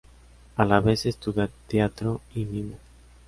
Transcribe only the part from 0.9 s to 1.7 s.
estudia